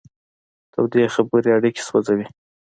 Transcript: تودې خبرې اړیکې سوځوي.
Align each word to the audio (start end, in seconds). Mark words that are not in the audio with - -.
تودې 0.71 1.03
خبرې 1.15 1.49
اړیکې 1.57 1.81
سوځوي. 1.87 2.25